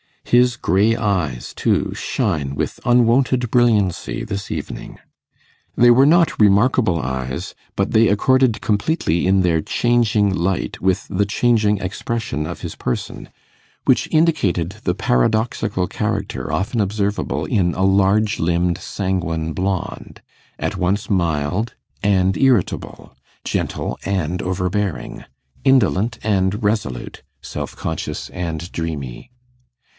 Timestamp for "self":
27.41-27.75